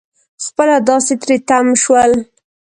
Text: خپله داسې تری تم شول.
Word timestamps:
خپله 0.45 0.77
داسې 0.89 1.13
تری 1.21 1.37
تم 1.47 1.65
شول. 1.81 2.11